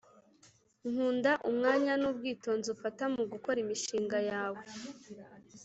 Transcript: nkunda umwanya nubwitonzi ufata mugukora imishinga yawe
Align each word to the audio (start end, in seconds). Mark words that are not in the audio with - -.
nkunda 0.89 1.31
umwanya 1.49 1.93
nubwitonzi 2.01 2.67
ufata 2.75 3.03
mugukora 3.13 3.57
imishinga 3.65 4.17
yawe 4.31 4.61